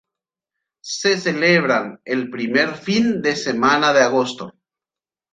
Se 0.91 1.15
celebran 1.19 2.01
el 2.05 2.31
primer 2.31 2.73
fin 2.73 3.21
de 3.21 3.35
semana 3.35 3.93
de 3.93 3.99
agosto. 3.99 4.55